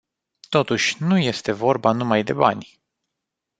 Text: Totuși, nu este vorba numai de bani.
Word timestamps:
Totuși, 0.49 1.03
nu 1.03 1.17
este 1.17 1.51
vorba 1.51 1.91
numai 1.91 2.23
de 2.23 2.33
bani. 2.33 2.79